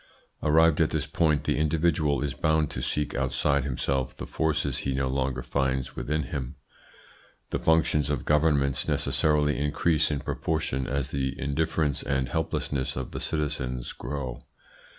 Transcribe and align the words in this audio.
Arrived 0.41 0.81
at 0.81 0.89
this 0.89 1.05
point, 1.05 1.43
the 1.43 1.59
individual 1.59 2.23
is 2.23 2.33
bound 2.33 2.71
to 2.71 2.81
seek 2.81 3.13
outside 3.13 3.63
himself 3.63 4.17
the 4.17 4.25
forces 4.25 4.79
he 4.79 4.95
no 4.95 5.07
longer 5.07 5.43
finds 5.43 5.95
within 5.95 6.23
him. 6.23 6.55
The 7.51 7.59
functions 7.59 8.09
of 8.09 8.25
governments 8.25 8.87
necessarily 8.87 9.59
increase 9.59 10.09
in 10.09 10.21
proportion 10.21 10.87
as 10.87 11.11
the 11.11 11.39
indifference 11.39 12.01
and 12.01 12.29
helplessness 12.29 12.95
of 12.95 13.11
the 13.11 13.19
citizens 13.19 13.93
grow. 13.93 14.47